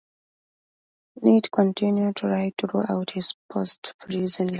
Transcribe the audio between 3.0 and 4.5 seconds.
his post-prison life.